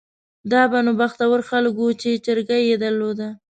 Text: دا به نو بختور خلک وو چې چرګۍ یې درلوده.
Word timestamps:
دا 0.51 0.61
به 0.71 0.79
نو 0.85 0.91
بختور 1.01 1.39
خلک 1.49 1.73
وو 1.77 1.89
چې 2.01 2.21
چرګۍ 2.25 2.61
یې 2.69 2.75
درلوده. 2.83 3.29